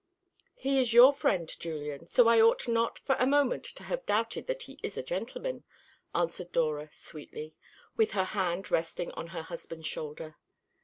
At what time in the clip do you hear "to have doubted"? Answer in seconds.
3.65-4.47